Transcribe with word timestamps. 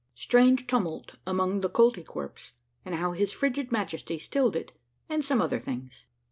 —STRANGE 0.15 0.65
TUIVIULT 0.65 1.13
AMONG 1.27 1.61
THE 1.61 1.69
KOLTY 1.69 2.01
KWERPS, 2.05 2.53
AND 2.85 2.95
HOW 2.95 3.11
HIS 3.11 3.31
FRIGID 3.33 3.71
MA.TESTY 3.71 4.17
STILLED 4.17 4.55
IT, 4.55 4.71
AND 5.07 5.23
SOME 5.23 5.43
OTHER 5.43 5.59
THINGS. 5.59 6.07